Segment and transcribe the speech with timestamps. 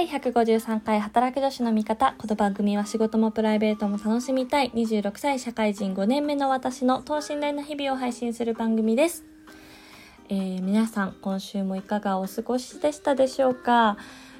[0.00, 2.14] 第153回働く女子の味方。
[2.16, 9.26] この番組は仕事もプライベートも楽しみたい26歳社会人5年目の私の等身大な日々を配信する番組です。
[10.30, 13.98] えー、皆さん、今週もいかがお過ごしでしたでしょうか、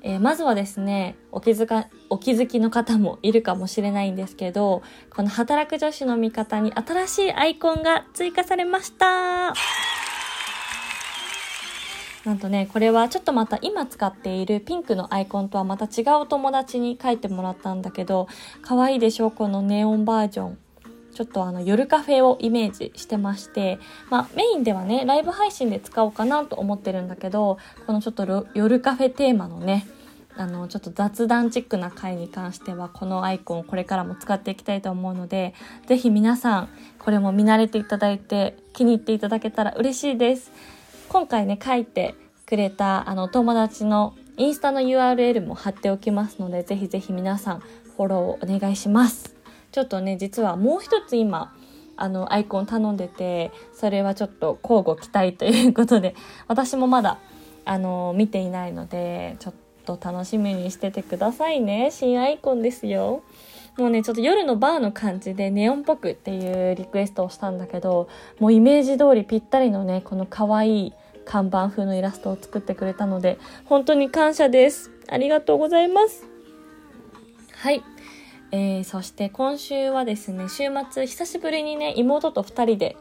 [0.00, 4.82] えー、まずはですね、お気づか、お気づきの方もいるかもしれないんですけど、
[5.14, 9.52] この働く女子の味方に新しいアイコンが追加されました。
[12.24, 18.28] なんとね、これはちょっとまた今使っているピンクのアイコンとはまた違う友達に書いてもらったんだけど、
[18.62, 19.26] 可愛いでしょ？
[19.26, 20.58] うこのネオンバージョン。
[21.12, 29.86] ちょっとあの夜カフェをイメージしてまして、まあメインではね、ライブ配信で使おうかなと思ってるんだけど、このちょっと夜カフェテーマのね、
[30.34, 35.52] あの、ちょっと雑談チックな回に関しては、このアイコンをこれからも使っていきたいと思うので、
[35.86, 36.68] ぜひ皆さん、
[36.98, 40.50] これも見慣れていただいて、気に入っていただけたら嬉しいです。
[41.12, 42.14] 今回ね、書いて
[42.46, 49.42] くれた、あの、友達のインスタの URL も貼っておきますので、ぜひぜひ皆さん、フォローをお願いします。
[49.72, 51.54] ちょっとね実はもう一つ今
[51.96, 56.14] あのアイコン頼んでてそれはちょっと交互期待ということで
[56.46, 57.18] 私もまだ
[57.64, 59.54] あの見ていないのでちょっ
[59.86, 63.22] と楽しみにしててくださいね新アイコンですよ
[63.78, 70.92] もうねちょっと夜のバーの感じでネオンっぽくっていうリクエストをしたんだけどもうイメージ通りぴったりのねこの可愛い
[71.24, 74.90] 看板風のイラストを作ってくれたので本当に感謝です。
[75.08, 76.26] ありがとうございます。
[77.54, 77.82] はい。
[78.50, 82.96] えー、そして今週はですね、週末久しぶりにね、妹と2人で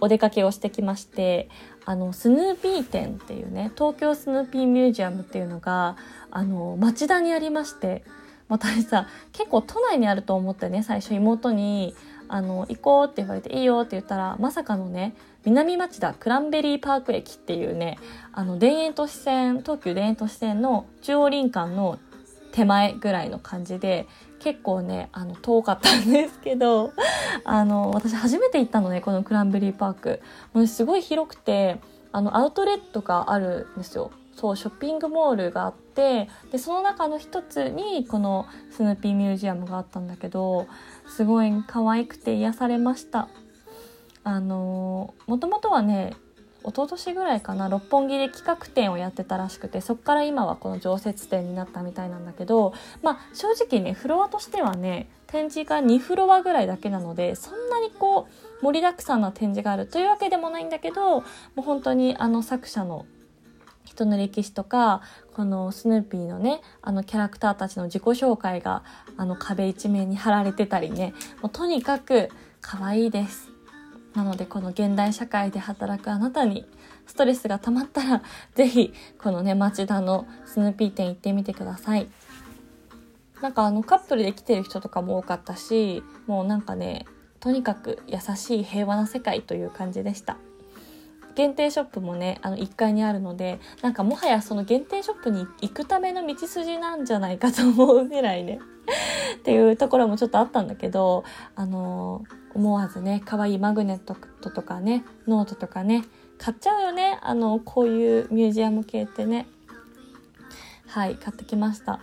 [0.00, 1.48] お出かけをしてきまして、
[1.84, 5.96] あの、スヌーピー展っていうね、東京スヌーピーミュージアムっていうのが、
[6.30, 8.04] あの、町田にありまして、
[8.48, 11.94] 私さ、結構都内にあると思ってね、最初妹に、
[12.28, 17.98] あの、行こうって言われて、いいよって言ったら、まさかのね、南町田クランベリーパーク駅っていうね、
[18.32, 21.98] あの、田園都市線、東急田園都市線の中央林間の
[22.52, 24.06] 手前ぐらいの感じで
[24.40, 26.92] 結構ねあの遠かったんですけど
[27.44, 30.20] あの私初めて行ったのねこのクランベリーパーク。
[30.52, 31.78] もうすごい広くて
[32.12, 34.10] あのアウトレットがあるんですよ。
[34.34, 35.87] そうショッピングモールがあって
[36.52, 40.68] でその中の一つにこのスヌーピーミュージアムがあったんだけど
[41.08, 43.28] すごい可愛くて癒されました。
[44.24, 46.14] あのもともとはね
[46.62, 58.28] 一昨年ぐらいかな六本木で企画展をやってたらしくてそこから今はこの常設展になったみたいなんだけどまあ正直ねフロアとしてはね展示が2フロアぐらいだけなのでそんなにこ
[58.60, 61.24] う盛りだくさんな展示があるというわけでもないんだけども
[61.58, 63.06] う本当にあの作者の
[63.88, 65.00] 人の歴史とか
[65.34, 68.84] このスヌーピーのねあのキャラクターたちの自己紹介が
[69.16, 72.28] あの壁一面に貼られてたりねもうとにかく
[72.60, 73.48] 可愛いです。
[74.14, 76.66] なのでこの現代社会で働くあなたに
[77.06, 78.22] ストレスが溜まったら
[78.54, 82.08] 是非このね町田のスヌーピー店行ってみてください。
[83.40, 87.06] なんかあのカップルで来てる人とかも多かったしもうなんかね
[87.40, 90.36] とにかく優しい平和な世界という感じでした。
[91.38, 98.58] 限定ショップもねあの1階にあるのでなんかもはやその限定ショップに行くための道筋なんじゃないかと思うぐらいね
[99.38, 101.22] っていうところもちょっとあったんだけど
[101.54, 102.24] あの
[102.56, 104.16] 思わずね可愛いマグネット
[104.50, 106.04] とかねノートとかね
[106.38, 109.46] 買っちゃうよねあのこういうミュージアム系ってね。
[110.88, 112.00] はい買ってきました。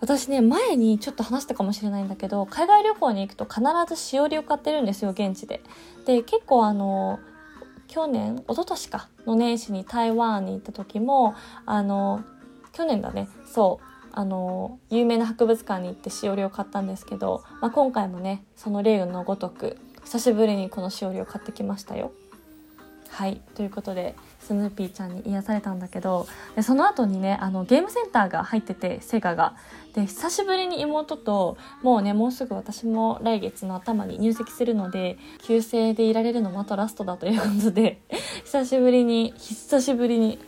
[0.00, 5.60] 私ね前にちょっと話したかもしれないんだけど海外旅行に行くと必ずしおりを買ってるんですよ現地で。
[6.06, 7.18] で結構あの
[7.88, 11.34] 去年一昨年かの年始に台湾に行った時も
[11.66, 12.24] あの
[12.72, 22.12] 去年だねそうあの有名な博物館に行ってしおりを買ったんですけど、まあ、今回もねその例のごとく久しぶりにこのしおりを買ってきましたよ。
[23.14, 23.40] はい。
[23.54, 26.26] ということでスヌーピーちゃんに癒されたんだけど
[26.56, 29.54] でその後にねあのゲームセンターが入っててセガが。
[29.94, 38.00] で久しぶりに妹ともうねもうすぐ私も来月の頭に入籍するので旧姓でいられるのまたラストだということで
[38.42, 40.40] 久しぶりに久しぶりに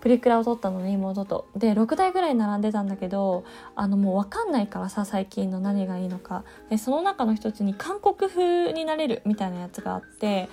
[0.00, 1.48] プリクラを撮ったのね妹と。
[1.56, 3.44] で6台ぐらい並んでたんだけど
[3.74, 6.44] あのもう分かんないからさ最近の何がいいのか。
[6.70, 10.48] でその中の一つに韓国風になれるみたいなやつがあって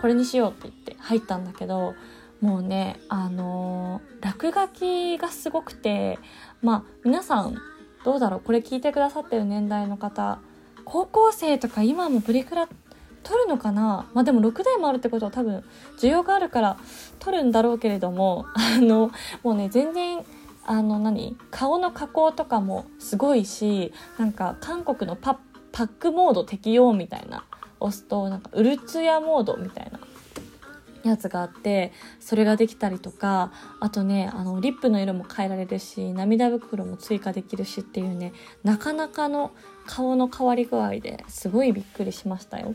[0.00, 1.94] これにしようって言って入ったんだけど
[2.40, 6.18] もうねあのー、落書きがすごくて
[6.62, 7.56] まあ皆さん
[8.04, 10.38] どうだろうこれ聞いてくださってる年代の方
[10.84, 12.68] 高校生とか今もプリクラ
[13.22, 15.64] 取るのかなまあでも6台もあるってことは多分
[15.98, 16.76] 需要があるから
[17.18, 19.10] 取るんだろうけれどもあの
[19.42, 20.24] もうね全然
[20.64, 25.38] あの何顔の加工とかもすごいしなんか韓国のパ
[25.72, 27.44] パックモード適用みたいな
[27.80, 30.00] 押すとなんかウルツヤモードみたいな
[31.08, 38.32] やつがあってそれができたりとかあとねあのリップの色も変えられるし涙袋も追加できるしっていうね
[38.64, 39.52] なかなかの
[39.86, 42.74] 顔の変わり具合ですごいびっくりしましたよ。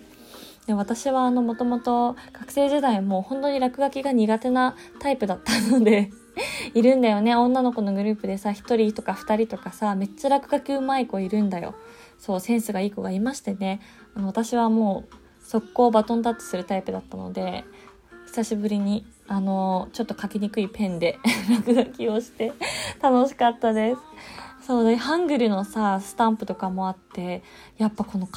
[0.68, 6.12] で私はもともと学生時代も本当に落書きが苦手なタイプだったので
[6.74, 7.36] いるんだよね。
[7.36, 11.75] 女の子のグループでさ1人とか2人とかさめっちゃ落書きうまい子いるんだよ。
[12.18, 13.80] そうセンスがいい子がいましてね。
[14.16, 17.66] あの私はもう速攻バトンタッチするタイプだったので
[18.28, 21.18] 久しぶりにあのちょっと書きにくいペンで
[21.50, 22.54] 落書きをして
[23.01, 24.01] 楽しかったです。
[24.62, 27.42] そうで、ハングルのさ、スタンプとかもあって、
[27.80, 28.27] やっぱこの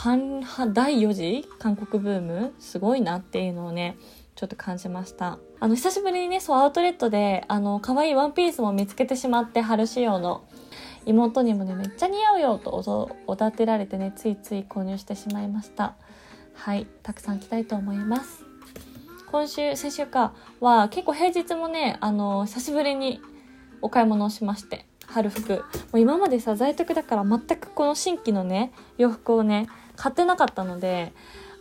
[0.72, 3.98] 第4次韓国ブーム、すごいなっていうのをね、
[4.34, 5.38] ちょっと感じました。
[5.60, 10.44] あの、久しぶりにね、そう、アウトレットで、あの、可愛いワンピースも見つけてしまって、春仕様の。
[11.06, 15.94] 妹にもね、めっちゃ似合うよとおだてられてね、ついつい購入してしまいました。
[16.54, 18.44] はい、たくさん着たいと思います。
[19.30, 23.20] 今週、先週かは結構平日もね、あの、久しぶりに
[23.82, 25.56] お買い物をしまして、春服。
[25.56, 25.62] も
[25.94, 31.12] う今までさ、在宅だから全くこの新規のね、洋服をね、買ってなかったので、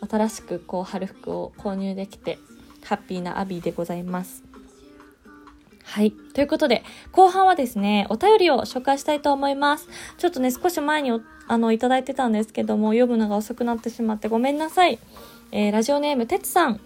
[0.10, 2.38] 新しくこう春服を購入できて、
[2.86, 4.44] ハッピーなアビーでございます。
[5.84, 6.12] はい。
[6.12, 9.88] ということで、後半はですね、お便りを紹介したいと思います。
[10.18, 11.12] ちょっとね、少し前に
[11.48, 14.98] あの、いただいてたんですけども、読むのが遅くなってしまってごめんなさい。
[15.52, 16.80] えー、ラジオネーム、てつさん。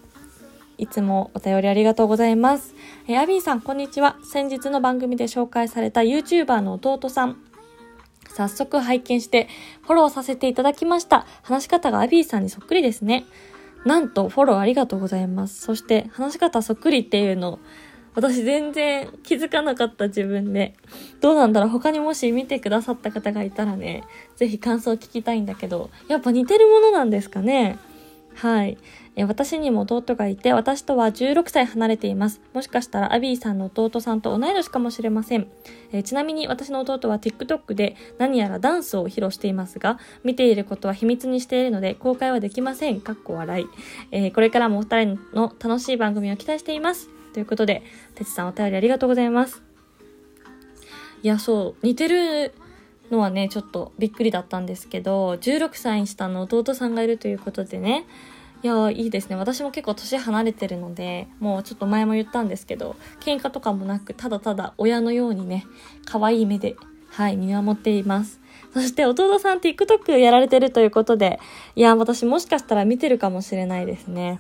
[0.77, 2.75] いつもお便りありがとうございます。
[3.07, 4.17] えー、アビーさん、こんにちは。
[4.23, 7.37] 先日の番組で紹介された YouTuber の弟さん。
[8.33, 9.47] 早速拝見して
[9.81, 11.25] フォローさせていただきました。
[11.41, 13.25] 話し方がアビーさんにそっくりですね。
[13.87, 15.61] なんとフォローありがとうございます。
[15.61, 17.59] そして話し方そっくりっていうの
[18.15, 20.75] 私全然気づかなかった自分で。
[21.21, 24.03] どうなんだろう他にもし見てくださった方がいたらね、
[24.35, 27.77] ぜひ感想を聞きたいんだけど、やっぱ似てるものなんですかね
[28.37, 28.77] はい。
[29.15, 32.39] え私にも弟がいて、私とは16歳離れています。
[32.53, 35.47] もしかしたらアビーさんの弟さんと同い年かもしれません。
[35.91, 43.01] えちなみに私の弟は TikTok で何やらダンスを披露していますが、見ていることは秘密にしているので公開はできません。
[43.01, 43.65] かっこ笑い。
[44.11, 47.09] えー、これからもお二人の楽しい番組を期待しています。
[47.33, 47.81] ということで、
[48.13, 49.63] てつさんお便りありがとうございます。
[51.23, 52.53] いや、そう、似てる
[53.11, 58.05] のはね、ちょっとびっくりだったんですけど、16歳下の弟さんがいるということでね、
[58.63, 59.35] いやいいですね。
[59.35, 65.65] 私も結構年離れてるので、もうちょっと前も言ったんですけど、喧嘩とかもなく、ただただ親のようにね、
[66.05, 66.75] 可愛い目で、
[67.09, 68.39] はい、見守っています。
[68.73, 71.39] そして弟さん TikTok やられてるということで、
[71.75, 74.39] いや、私もしかしたら見てるかもしれないですね。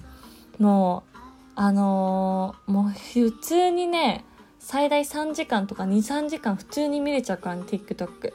[0.59, 1.17] もう、
[1.55, 4.25] あのー、もう普通にね、
[4.59, 8.33] 最大3時間とか2、3時間普通に見れちゃうからね、TikTok。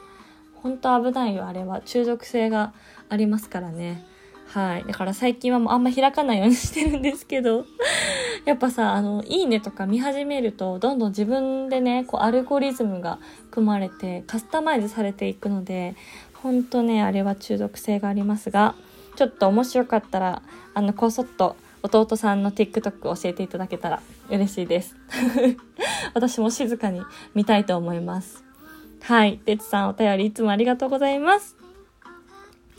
[0.63, 1.81] ほんと危ないよ、あれは。
[1.81, 2.73] 中毒性が
[3.09, 4.05] ありますからね。
[4.47, 4.85] はい。
[4.85, 7.65] だから最近はもうあんま開かないようにしてるんですけど、
[8.45, 13.19] やっぱさ、あの、いいねとか見始めると、どんどん自分でね、こう、アルゴリズムが
[13.51, 15.97] 組まれて、カスタマイズされていくので、
[16.41, 18.75] ほんとね、あれは中毒性がありますが、
[19.17, 20.41] ちょっと面白かったら、
[20.73, 24.95] あの、こそっと弟さんの TikTok 教えていただけたら嬉しいです。
[26.15, 27.01] 私も静かに
[27.35, 28.52] 見たいと思います。
[29.03, 29.37] はい。
[29.37, 31.57] てつさんお便りいつもありがとうございます。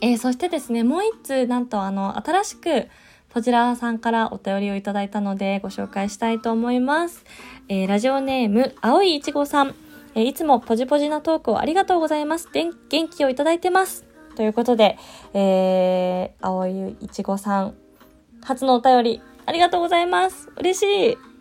[0.01, 2.87] えー、そしてですね、もう一通、なんとあの、新しく、
[3.29, 7.25] ポジラーさんからお便りをいただいたのでご紹介したいと思います。
[7.67, 9.75] えー、ラジオネーム、青いいちごさん。
[10.15, 12.51] えー、いつもポジポジなトークをありがとうございます。
[12.51, 14.05] で元気をいただいてます。
[14.35, 14.97] ということで、
[15.33, 17.75] えー、青いいちごさん、
[18.41, 20.49] 初のお便り、ありがとうございます。
[20.57, 21.34] 嬉しい。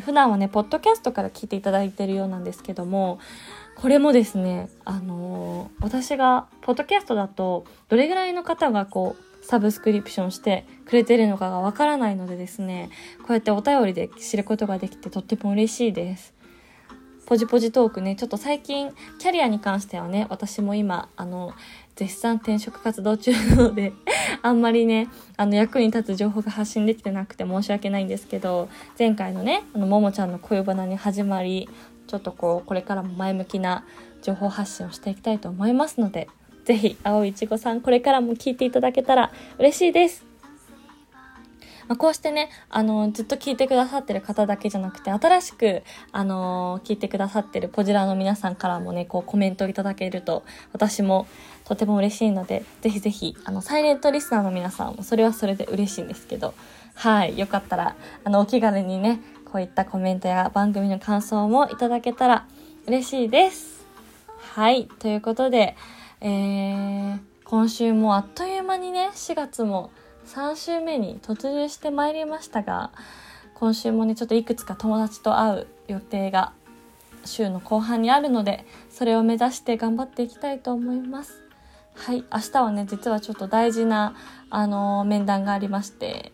[0.00, 3.18] 普段はね、ポッドキャストから聞いていただいてるようなんですけども、
[3.76, 12.90] これもですね、あのー、私が、ポッドキャストだと、どれぐらいの方がこう、サブスクリプションしてくれてるのかがわからないのでですね、
[13.20, 16.34] こうやってお便りで知ることができてとっても嬉しいです。
[17.26, 21.52] ポジポジトークね、ちょっと最近、キャリアに関してはね、私も今、あの、
[21.96, 23.92] 絶賛転職活動中なので
[24.42, 31.68] あんまりね、あの役に立つ情報が発信できてなくて申し訳ないんですけど、前回のね、あの、ももちゃんの恋バナに始まり、
[32.06, 33.84] ちょっとこう、これからも前向きな
[34.22, 36.28] 情報発信をしていきたいと思いますので、
[36.64, 40.26] ぜひ、青いちごさん、これからも聞いていただけたら嬉しいです。
[41.88, 51.26] まあ、こうしてね、あの、ずっと聞いてくださってる方だけじゃなくて、新しく、あの、聞いてくださってるポジラーの皆さんからもね、こうコメントいただけると、私も
[51.64, 56.54] とても嬉しいので、ぜひぜひ、あの、サイレントリスナーの皆さんも、それはそれで嬉しいんですけど、
[56.94, 62.46] はい、よかったら、あの、お気軽にね、こういったコメントや番組の感想もいただけたら
[62.86, 63.86] 嬉しいです。
[64.54, 65.76] はい、ということで、
[66.20, 69.90] えー、今週もあっという間にね、4月も
[70.26, 72.90] 3週目に突入してまいりましたが
[73.54, 76.52] 今週もねちょっといくつか友達と会う予定が
[77.24, 81.42] 週の後半にあるのでそれを目指して頑張っていきたいと思います。
[81.94, 84.14] はい明日はね実はちょっと大事な
[84.50, 86.32] あの面談がありまして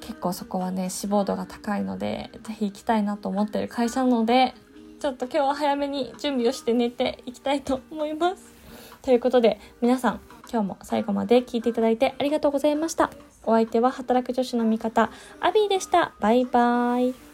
[0.00, 4.54] 結構そこはね志望度が高いので是非行きたいなと思ってる会社なので
[5.00, 8.52] ちょっと今日は早めに準備をして寝ていきたいと思います。
[9.00, 13.10] ということで皆さん今日も最後まで聞いていただいてありがとうございました。
[13.44, 16.12] お相手は働く女子の味方アビーでした。
[16.20, 17.29] バイバーイ。